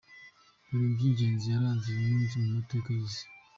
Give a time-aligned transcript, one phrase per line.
[0.69, 3.25] Ibintu by’ingenzi yaranze uyu munsi mu mateka y’isi:.